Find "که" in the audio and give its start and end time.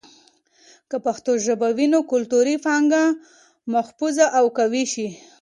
0.89-0.97